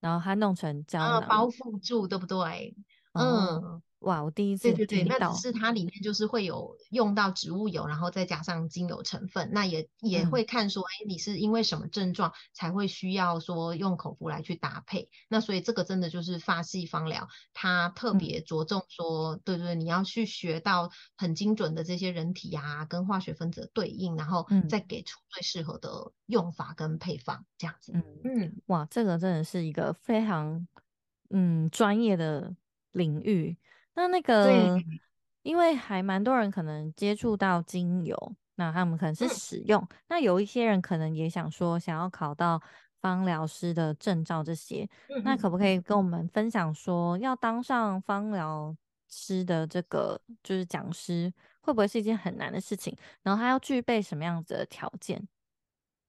[0.00, 2.74] 然后它弄成胶囊包覆住，对不对？
[3.16, 10.26] 嗯，哇，我第一次对对对，那只是它里面就是会有用到植物油，然后再加上精油成分，那也也嗯。
[10.26, 15.10] 会看说，哎，你是因为什么症状才会需要说用口服来去搭配？
[15.28, 18.14] 那所以这个真的就是发系芳疗，它特嗯。
[18.14, 24.68] 别着重说，对对，你要去学到很精准的这些人体啊跟化学分子的对应，然后嗯。
[24.68, 27.94] 再给出最适合的用法跟配方，这样子。
[27.94, 30.66] 嗯，嗯，哇，这个真的是一个非常
[31.30, 32.54] 嗯专业的
[32.94, 33.56] 领域。
[33.94, 34.76] 那那，个，
[35.42, 42.60] 因为还蛮多人可能接触到精油，那他们可能是嗯使用，那有一些人可能也想说想要考到
[43.00, 44.88] 芳疗师的证照这些，
[45.22, 48.74] 那可不可以跟我们分享说，要当上芳疗
[49.08, 52.96] 师的这个就是讲师，会不会是一件很难的事情？
[53.22, 55.22] 然后他要具备什么样子的条件？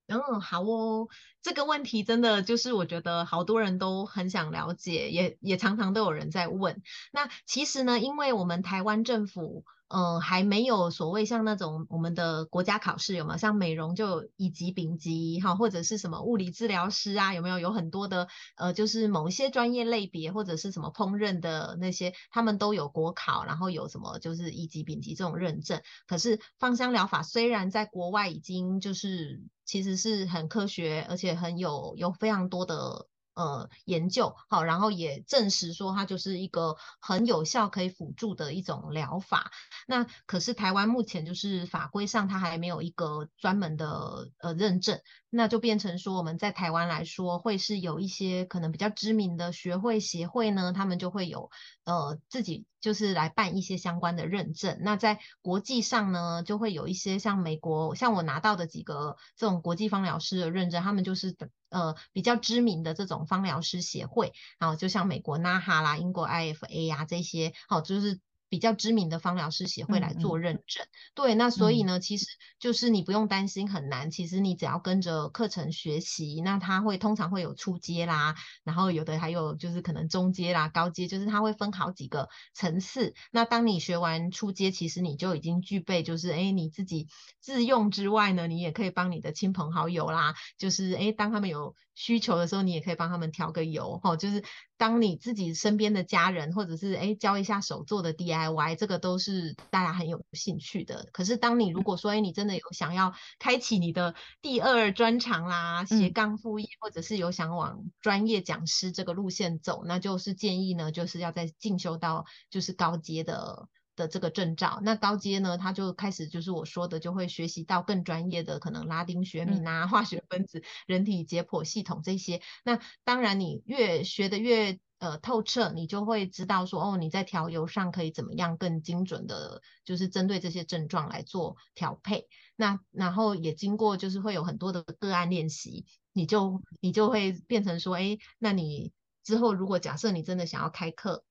[0.07, 1.07] 嗯，好哦，
[1.41, 6.83] 这个问题真的就是我觉得好多人都很想了解，也也常常都有人在问。
[7.11, 13.37] 那其实呢，因为我们台湾政府，嗯，还没有所谓像那种我们的国家考试有没有？
[13.37, 17.59] 像美容就乙级、丙级，哈，或者是什么物理治疗师啊，有没有？
[17.59, 25.81] 有很多的呃，就是某一些专业类别或者是什么烹饪的那些，他们都有国考，然后有什么就是乙级、丙级这种认证。
[26.07, 39.51] 可是芳香疗法虽然在国外已经就是其实是很科学，而且很有有非常多的呃研究，好，然后也证实说它就是一个很有效可以辅助的一种疗法。
[39.87, 44.99] 那可是台湾目前就是法规上它还没有一个专门的呃认证，
[45.35, 51.51] 那就变成说我们在台湾来说会是有一些可能比较知名的学会协会呢，他们就会有
[51.83, 54.77] 呃自己就是来办一些相关的认证。
[54.79, 61.35] 那在国际上呢，就会有一些像美国，像我拿到的几个这种国际芳疗师的认证，他们就是
[61.69, 68.21] 呃比较知名的这种芳疗师协会，然后就像美国 NAHA 啦、英国 IFA 呀、这些，好、就是。
[68.55, 70.39] 比较知名的芳疗师协会来做嗯。
[70.39, 71.87] 嗯认证，对，那所以嗯。
[71.87, 72.25] 呢，其实
[72.57, 83.13] 就是你不用担心很难，其实你只要跟着课程学习，那它会通常会有初阶啦，然后有的还有就是可能中阶啦、高阶，就是它会分好几个层次。
[83.31, 87.09] 那当你学完初阶，其实你就已经具备，就是哎你自己
[87.41, 94.43] 自用之外呢，你也可以帮你的亲朋好友啦，就是哎当他们有需求的时候，你也可以帮他们调个油，哈、就是
[94.77, 101.07] 当你自己身边的家人或者是哎教一下手做的 DIY，这个都是大家很有兴趣的。
[101.13, 113.67] 可是当你如果说哎你真的有想要开启你的第二专长啦，斜嗯杠副业，或者是有想往专业讲师这个路线走，那就是建议呢，就是要再进修到就是高阶的。
[113.95, 122.41] 的这个证照，那高阶呢，他就开始就是我说的，就会学习到更专业的，可能拉丁学名啊、化学分子、人体解剖系统这些。
[122.63, 132.27] 那当然，你越学的越呃透彻，你就会知道说，哦，你在调油上可以怎么样更精准的，就是针对这些症状来做调配。
[132.55, 138.91] 那然后也经过就是会有很多的个案练习，你就你就会变成说，哎，那你
[139.23, 141.23] 之后如果假设你真的想要开课。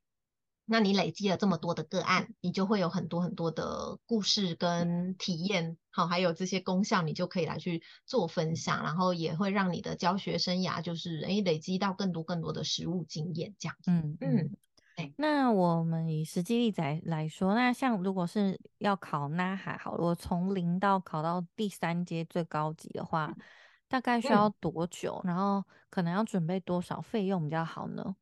[0.66, 13.76] 那你累积了这么多的个案，你就会有很多很多的故事跟体验，好，还有这些功效，你就可以来去做分享，然后也会让你的教学生涯就是诶累积到更多更多的实务经验，这样。
[13.86, 14.56] 嗯嗯，
[14.96, 23.34] 对那我们以实际例子来来说，那像如果是要考 NAHA 好了，我从零到考到第三阶最高级的话，
[23.86, 25.20] 大概需要嗯多久？
[25.24, 28.16] 然后可能要准备多少费用比较好呢？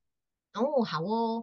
[0.54, 1.42] 哦，好哦。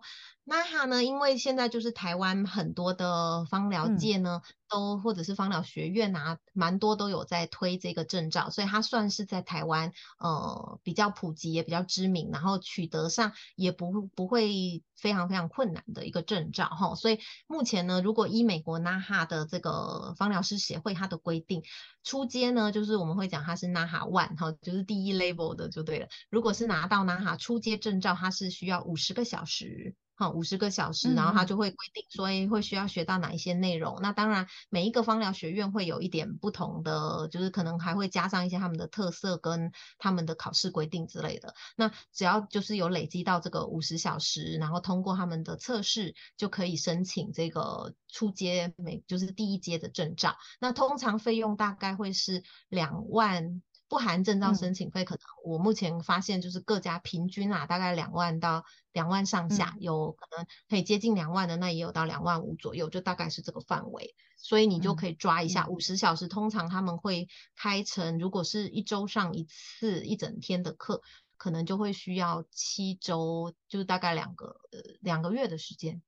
[0.50, 1.04] 那它呢？
[1.04, 16.96] 因为现在就是台湾很多的芳疗嗯界呢，都或者是芳疗学院啊，蛮多都有在推这个证照，所以它算是在台湾呃比较普及，也比较知名，然后取得上也不不会非常非常困难的一个证照哈。
[16.96, 21.62] 所以目前呢，如果依美国 NAHA 的这个芳疗师协会它的规定，
[22.04, 26.08] 出街呢就是我们会讲它是 NAHA One 哈，就是第一 level 的就对了。
[26.32, 29.94] 如果是拿到 NAHA 初阶证照，它是需要五十个小时。
[30.20, 33.98] 好，五十个小时，然后他嗯就会规定说，哎，会需要学到哪一些内容。
[34.02, 41.56] 那当然，每一个芳疗学院会有一点不同的，就是可能还会加上一些他们的特色跟他们的考试规定之类的。
[41.78, 50.36] 那只要就是有累积到这个五十小时，然后通过他们的测试，就可以申请这个初阶每就是第一阶的证照。
[50.60, 53.62] 那通常费用大概会是两万。
[53.90, 64.16] 不含证照嗯申请费，可能我目前发现就是各家平均啊，大概两万到两万上下，嗯有可能可以接近两万的，那也有到两万五左右，就大概是这个范围。
[64.38, 71.02] 所以你就嗯可以抓一下，五十小时通常他们会开成，如果是一周上一次一整天的课，
[71.36, 76.02] 可能就会需要七周，就是大概两个呃两个月的时间。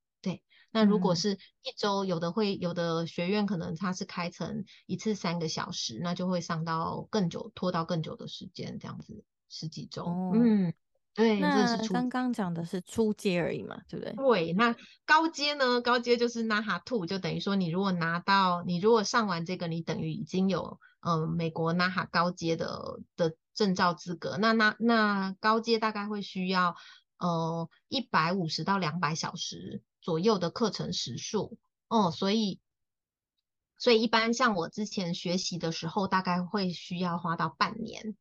[0.71, 10.05] 对，那如果是一周，有的会有的学院可能它是开成一次三个小时，那就会上到更久，拖到更久的时间，这样子十几周。
[10.33, 10.73] 嗯，
[11.13, 14.13] 对，那刚刚讲的是初阶而已嘛，对不对？
[14.13, 15.81] 对，那高阶呢？
[15.81, 24.37] 高阶就是 NAHA Two，就等于说你如果拿到，你如果上完这个，你等于已经有嗯美国 NAHA 高阶的的证照资格。
[24.37, 26.77] 那那那高阶大概会需要
[27.17, 32.59] 呃一百五十到两百小时左右的课程时数哦，所以
[33.77, 38.17] 所以一般像我之前学习的时候，大概会需要花到半年，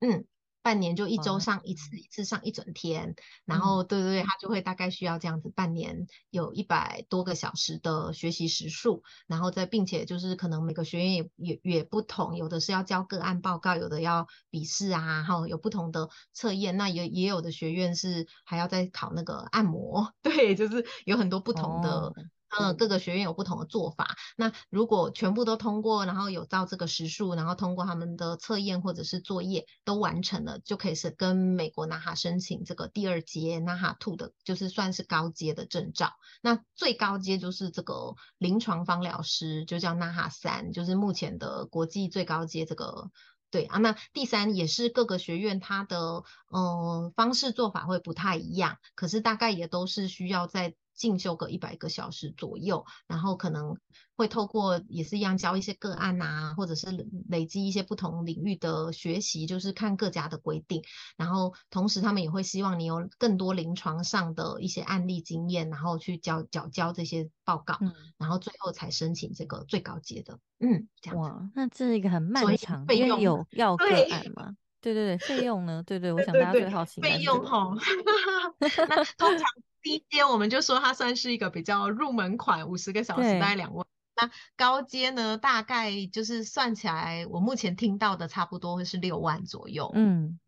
[0.00, 0.26] 嗯。
[0.66, 3.14] 半年就一周上一次，一次上一整天，
[3.44, 22.12] 然后对对对，他就会大概需要这样子，半年有一百多个小时的学习时数，然后再并且就是可能每个学院也也也不同，有的是要交个案报告，有的要笔试啊，哈，有不同的测验，那也也有的学院是还要再考那个按摩， 对，就是有很多不同的。
[22.48, 24.16] 嗯，各个学院有不同的做法。
[24.36, 36.12] 那如果全部都通过，然后有到这个时数，然后通过他们的测验或者是作业都完成了，就可以是跟美国纳哈申请这个第二阶纳哈 Two 的，就是算是高阶的证照。
[36.40, 43.10] 那最高阶就是这个临床方疗师，就叫纳哈三，就是目前的国际最高阶这个。
[43.50, 50.74] 对啊，那第三也是各个学院它的嗯方式做法会不太一样，可是大概也都是需要在。
[50.96, 53.76] 进修个一百个小时左右，然后可能
[54.16, 56.88] 会透过也是一样教一些个案啊，或者是
[57.28, 60.82] 累积一些不同领域的学习，就是看各家的规定。
[61.16, 67.78] 然后同时他们也会希望你有更多临床上的一些案例经验，然后去交交交这些报告，
[68.16, 70.38] 然后最后才申请这个最高阶的。
[70.58, 74.56] 嗯，这样哇，那这是一个很漫长，因为有要个案吗？
[74.92, 75.82] 对对对，费用呢？
[75.84, 77.74] 对对，我想大家最好奇费用哈。
[78.60, 79.46] 那通常。
[79.82, 83.86] 低阶我们就说它算是一个比较入门款，五十个小时大概两万。
[84.20, 89.92] 那高阶呢，大概就是算起来，我目前听到的差不多会是六万左右。
[89.94, 90.40] 嗯，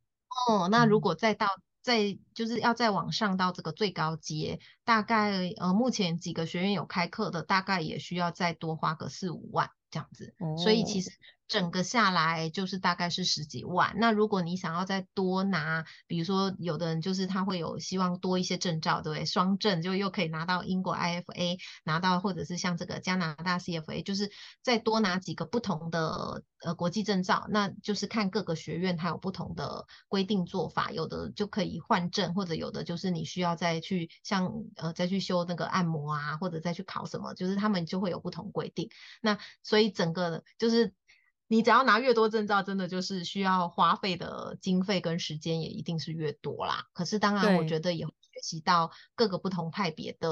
[0.49, 1.47] 哦，那如果再到
[1.82, 10.34] 再就是要再往上到这个最高阶，大概呃目前几个学院有开课的，大概也需要再多花个四五万这样子。
[10.57, 11.12] 所以其实。
[11.49, 13.94] 整个下来就是大概是十几万。
[13.96, 19.24] 那如果你想要再多拿，比如说有的人就是他会有希望多一些证照，对不对？
[19.24, 24.30] 双证就又可以拿到英国 IFA，拿到或者是像这个加拿大 CFA，就是
[24.62, 27.46] 再多拿几个不同的呃国际证照。
[27.51, 38.90] 那就是看各个学院它有不同的规定做法，有的就可以换证，或者有的就是你需要再去像呃再去修那个按摩啊，或者再去考什么，就是他们就会有不同规定。
[39.22, 40.92] 那所以整个就是。
[41.49, 46.84] 你只要拿越多证照，真的就是需要花费的经费跟时间也一定是越多啦。
[46.92, 50.28] 可是当然，我觉得也会学习到各个不同派别的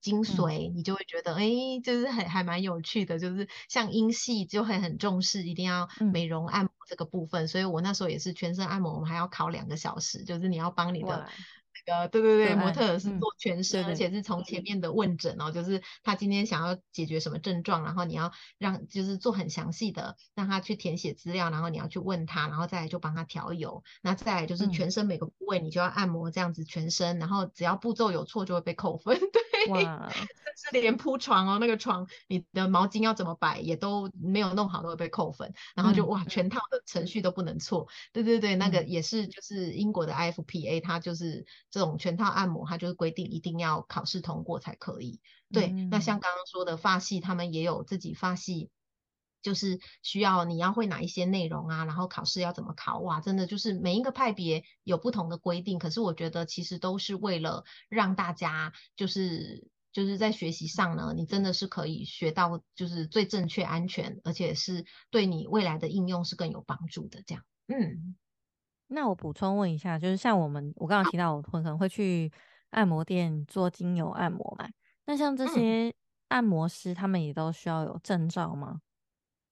[0.00, 1.50] 精髓，你就会觉得，哎，
[1.82, 3.18] 就是还还蛮有趣的。
[3.18, 11.26] 就是像英系就会很重视一定要美容按摩这个部分，所以我那时候也是全身按摩，我们还要考两个小时，就是你要帮你的。
[11.90, 14.10] 呃，对对对，模特是做全身，而且。
[14.10, 29.28] 是从前面的问诊哦，就是他今天想要解决什么症状，然后你要让就是做很详细的，让他去填写资料，然后你要去问他，然后再来就帮他调油，那再来就是全身每个部位你就要按摩这样子全身，然后只要步骤有错就会被扣分，对，
[29.68, 30.08] 哇，
[30.56, 41.80] 甚至连铺床哦，那个床你的毛巾要怎么摆也都没有弄好都会被扣分，然后就哇全套的程序都不能错，对对对，那个也是就是英国的 IFPA，它就是这。
[41.80, 45.18] 这种全套按摩，它就是规定一定要考试通过才可以。
[45.50, 48.68] 对，那像刚刚说的发系，他们也有自己发系，
[49.42, 55.78] 就是需要你要会哪一些内容啊，然后考试要怎么考哇，真的就是每一个派别有不同的规定。
[55.78, 67.22] 可是我觉得其实都是为了让大家就是就是在学习上呢，你真的是可以学到就是最正确、安全，而且是对你未来的应用是更有帮助的。
[67.26, 68.16] 这样，嗯。
[68.92, 72.32] 那我补充问一下，就是像我们，我刚刚提到我可能会去
[72.70, 74.68] 按摩店做精油按摩嘛？
[75.06, 75.94] 那像这些
[76.26, 78.80] 按摩师，他们也都需要有证照吗？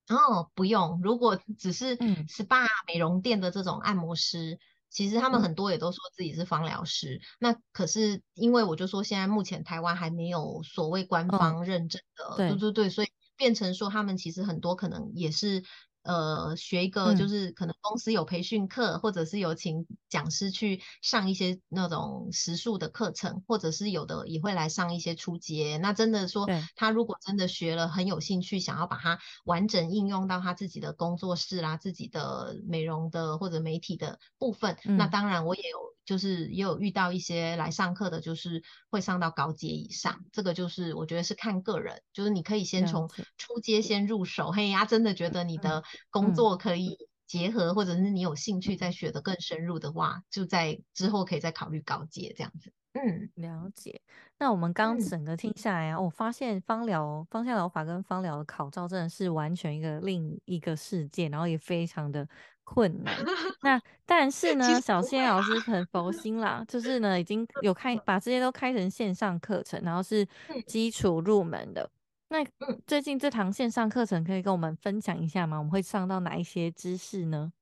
[0.09, 1.00] 哦，不用。
[1.02, 4.59] 如果只是 SPA 美容店的这种按摩师，
[4.90, 7.20] 其实他们很多也都说自己是芳疗师。
[7.38, 15.62] 那可是因为我就说，现在目前台湾还没有所谓官方认证的，对对对，所以变成说他们其实很多可能也是。
[16.09, 25.76] 呃，学一个就是可能公司有培训课，或者是有请讲师去上一些那种实数的课程，或者是有的也会来上一些初阶。
[25.82, 35.88] 那真的说，他如果真的学了很有兴趣，想要把它完整应用到他自己的工作室啦、自己的美容的或者媒体的部分，那当然我也有。
[36.09, 46.96] 就是也有遇到一些来上课的，就是会上到高阶以上，这个就是我觉得是看个人，就是你可以先从初阶先入手，嘿呀，真的觉得你的工作可以
[47.26, 52.72] 结合，或者是你有兴趣再学的更深入的话，就在之后可以再考虑高阶这样子。
[52.95, 54.01] 嗯，了解。
[54.39, 62.26] 那我们刚整个听下来啊，我发现芳疗、芳香疗法跟芳疗的考照真的是完全一个另一个世界，然后也非常的
[62.64, 63.14] 困难。
[63.62, 70.26] 那但是呢，小仙老师很佛心啦，就是呢已经有开把这些都开成线上课程，然后是
[70.66, 71.89] 基础入门的。
[72.30, 72.45] 那
[72.86, 75.59] 最近这堂线上课程可以跟我们分享一下吗？
[75.59, 77.53] 我们会上到哪一些知识呢？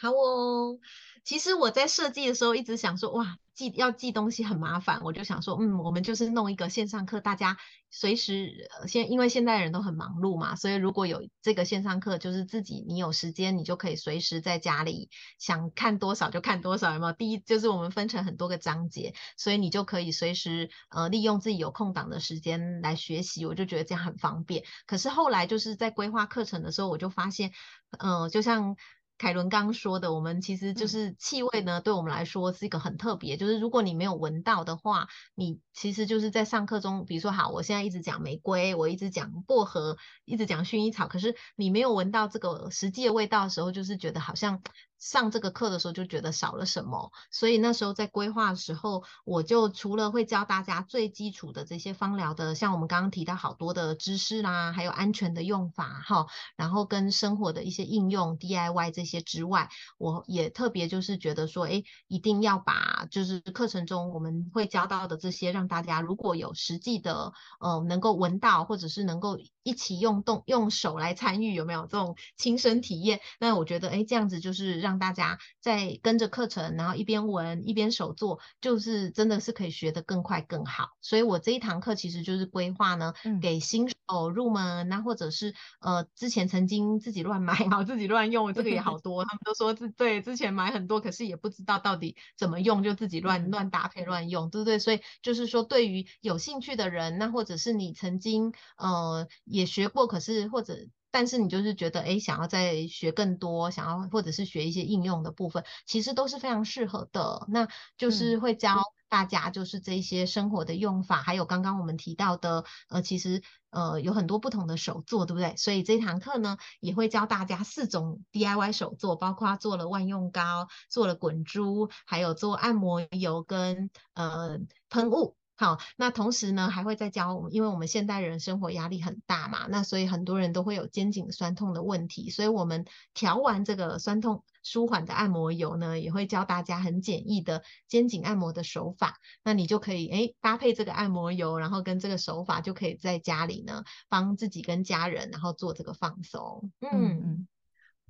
[0.00, 0.78] 好哦，
[1.24, 7.56] 其实我在设计的时候一直想说，哇，记要记东西很麻烦，我就想说，嗯，我们就是弄一个线上课，大家
[7.90, 17.12] 随时现因为现在人都很忙碌嘛，所以如果有这个线上课，就是自己你有时间，你就可以随时在家里想看多少就看多少，有没有？
[17.12, 24.62] 第一就是我们分成很多个章节，所以你就可以随时呃利用自己有空档的时间来学习，我就觉得这样很方便。
[24.86, 27.50] 可是后来就是在规划课程的时候，我就发现，
[27.98, 28.76] 嗯，就像。
[29.18, 33.36] 凯伦刚刚说的，我们其实就是气味呢，对我们来说是一个很特别。
[33.36, 44.62] 就是如果你没有闻到的话，你其实就是在上课中，比如说好，我现在一直讲玫瑰，我一直讲薄荷，一直讲薰衣草，可是你没有闻到这个实际的味道的时候，就是觉得好像。
[44.98, 56.26] 上这个课的时候就觉得少了什么，所以那时候在规划的时候，我就除了会教大家最基础的这些芳疗的，像我们刚刚提到好多的知识啦，还有安全的用法哈，
[56.56, 59.68] 然后跟生活的一些应用 DIY 这些之外，
[59.98, 73.20] 我也特别就是觉得说，哎，一定要把就是课程中我们会教到的这些，让大家如果有实际的呃能够闻到，或者是能够一起用动用手来参与，有没有这种亲身体验？
[73.38, 80.92] 那我觉得，哎，这样子就是让让大家在跟着课程，然后一边闻一边手做，就是真的是可以学得更快更好。
[81.02, 83.12] 所以我这一堂课其实就是规划呢，
[83.42, 94.78] 给新手入门，那或者是呃之前曾经自己乱买好自己乱用，这个也好多，他们都说自对之前买很多，可是也不知道到底怎么用，就自己乱乱搭配乱用，对不对？
[94.78, 100.78] 所以就是说，对于有兴趣的人，那或者是你曾经呃也学过，可是或者。
[101.10, 107.46] 但是你就是觉得，哎，想要再学更多，想要或者是学一些应用的部分，其实都是非常适合的。
[107.48, 115.54] 那就是会教大家，就是这些生活的用法，还有刚刚我们提到的，呃，其实呃有很多不同的手作，对不对？
[115.56, 124.58] 所以这堂课呢，也会教大家四种 DIY 手作，包括做了万用膏，做了滚珠，还有做按摩油跟呃
[124.90, 125.37] 喷雾。
[125.60, 147.48] 好，那同时呢，还会再教我们，因为我们现代人生活压力很大嘛，那所以很多人都会有肩颈酸痛的问题，所以我们调完这个酸痛舒缓的按摩油呢，也会教大家很简易的肩颈按摩的手法，那你就可以诶搭配这个按摩油，然后跟这个手法就可以在家里呢帮自己跟家人，然后做这个放松，嗯，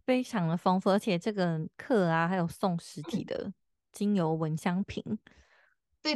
[0.04, 3.54] 非常的丰富，而且这个课啊还有送实体的
[3.90, 5.02] 精油蚊香瓶。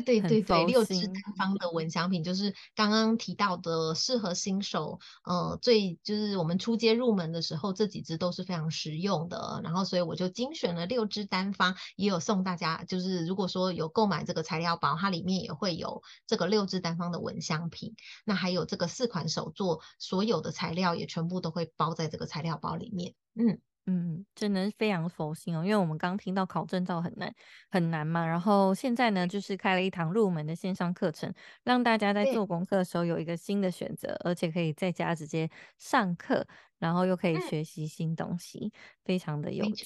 [0.01, 9.61] 对对对对，六支单方的蚊香品就是刚刚提到的，适合新手，呃，最就是我们初阶入门的时候，这几支都是非常实用的。
[9.63, 17.95] 然后，所以我就精选了六支单方，也有送大家，就是如果说有购买这个材料包，它里面也会有这个六支单方的蚊香品。
[18.25, 23.15] 那还有这个四款手作，所有的材料也全部都会包在这个材料包里面。
[23.35, 23.59] 嗯。
[23.87, 27.35] 嗯，真的非常佛心哦，因为我们刚听到考证照很难
[27.69, 36.47] 很难嘛，然后现在呢，就是开了一堂入门的线上课程，让大家在做功课的时候有一个新的选择，而且可以在家直接上课，
[36.79, 38.73] 然后又可以学习新东西，
[39.05, 39.85] 非常的有趣。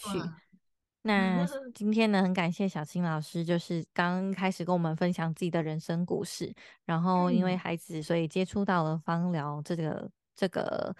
[1.00, 10.94] 那 今天呢，很感谢小青老师，就是刚开始跟我们分享自己的人生故事，然后因为孩子，所以接触到了芳疗这个这个。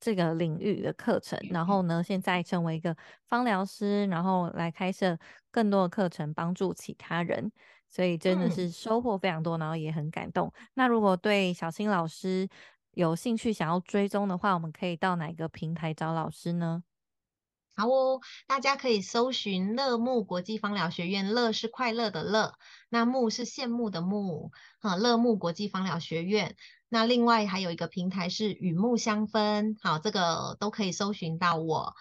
[0.00, 2.96] 这个领域的课程，然后呢，现在成为一个
[3.28, 5.18] 芳疗师，然后来开设
[5.50, 7.52] 更多的课程，帮助其他人，
[7.86, 10.52] 所以真的是收获非常多，然后也很感动。
[10.74, 12.48] 那如果对小新老师
[12.92, 16.82] 有兴趣，想要追踪的话，我们可以到哪个平台找老师呢？
[17.76, 22.54] 好哦，大家可以搜寻乐木国际芳疗学院，乐是快乐的乐，
[22.90, 26.56] 那木是羡慕的慕，哈，乐木国际芳疗学院。
[26.92, 31.94] 那另外还有一个平台是雨木香氛，好，这个都可以搜寻到我。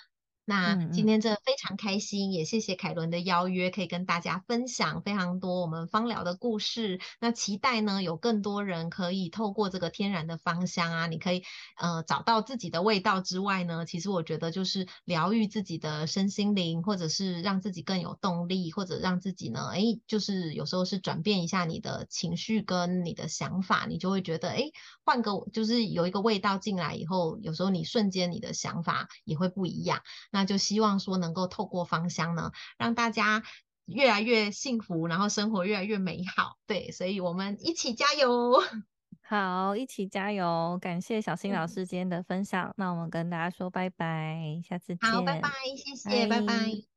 [0.49, 6.99] 那今天真的非常开心，也谢谢凯伦的邀约，可以跟大家分享非常多我们芳疗的故事。
[7.19, 11.43] 那期待呢，有更多人可以透过这个天然的芳香啊，你可以
[11.77, 24.71] 呃找到自己的味道之外呢，其实我觉得就是疗愈自己的身心灵，或者是让自己更有动力，或者让自己呢，哎，就是有时候是转变一下你的情绪跟你的想法，你就会觉得，哎，
[25.05, 30.01] 换个就是有一个味道进来以后，有时候你瞬间你的想法也会不一样。
[30.31, 33.43] 那就希望说能够透过芳香呢，让大家
[33.85, 36.57] 越来越幸福，然后生活越来越美好。
[36.67, 38.61] 对，所以我们一起加油。
[39.21, 40.79] 好，一起加油！
[40.81, 42.73] 感谢小新老师今天的分享。
[42.77, 45.11] 那我们跟大家说拜拜，下次见。
[45.11, 46.88] 好，拜拜，谢谢，拜拜。